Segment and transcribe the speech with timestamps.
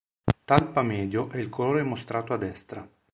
[0.45, 2.89] Talpa medio è il colore mostrato a destra.